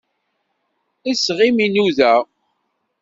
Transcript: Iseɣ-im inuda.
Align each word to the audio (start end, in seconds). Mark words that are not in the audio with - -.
Iseɣ-im 1.11 1.57
inuda. 1.65 2.13